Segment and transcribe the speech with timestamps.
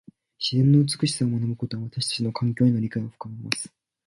[0.39, 3.71] 自然の美しさを学ぶことは、私たちの環境への理解を深めます。